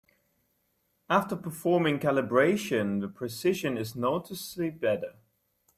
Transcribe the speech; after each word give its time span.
After 1.11 1.35
performing 1.35 1.99
calibration, 1.99 3.01
the 3.01 3.07
precision 3.07 3.77
is 3.77 3.95
noticeably 3.95 4.71
better. 4.71 5.13